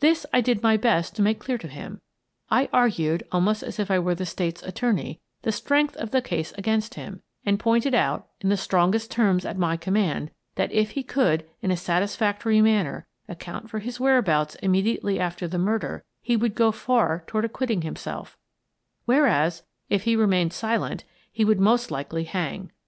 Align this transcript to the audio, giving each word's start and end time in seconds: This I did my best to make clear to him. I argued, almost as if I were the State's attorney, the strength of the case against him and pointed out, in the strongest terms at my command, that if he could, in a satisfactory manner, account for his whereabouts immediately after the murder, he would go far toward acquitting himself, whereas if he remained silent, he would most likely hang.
This 0.00 0.26
I 0.32 0.40
did 0.40 0.64
my 0.64 0.76
best 0.76 1.14
to 1.14 1.22
make 1.22 1.38
clear 1.38 1.56
to 1.56 1.68
him. 1.68 2.00
I 2.50 2.68
argued, 2.72 3.22
almost 3.30 3.62
as 3.62 3.78
if 3.78 3.88
I 3.88 4.00
were 4.00 4.16
the 4.16 4.26
State's 4.26 4.64
attorney, 4.64 5.20
the 5.42 5.52
strength 5.52 5.94
of 5.98 6.10
the 6.10 6.20
case 6.20 6.50
against 6.58 6.94
him 6.94 7.22
and 7.46 7.56
pointed 7.60 7.94
out, 7.94 8.26
in 8.40 8.48
the 8.48 8.56
strongest 8.56 9.12
terms 9.12 9.44
at 9.44 9.56
my 9.56 9.76
command, 9.76 10.32
that 10.56 10.72
if 10.72 10.90
he 10.98 11.04
could, 11.04 11.48
in 11.62 11.70
a 11.70 11.76
satisfactory 11.76 12.60
manner, 12.60 13.06
account 13.28 13.70
for 13.70 13.78
his 13.78 14.00
whereabouts 14.00 14.56
immediately 14.56 15.20
after 15.20 15.46
the 15.46 15.56
murder, 15.56 16.02
he 16.20 16.34
would 16.36 16.56
go 16.56 16.72
far 16.72 17.22
toward 17.28 17.44
acquitting 17.44 17.82
himself, 17.82 18.36
whereas 19.04 19.62
if 19.88 20.02
he 20.02 20.16
remained 20.16 20.52
silent, 20.52 21.04
he 21.30 21.44
would 21.44 21.60
most 21.60 21.92
likely 21.92 22.24
hang. 22.24 22.72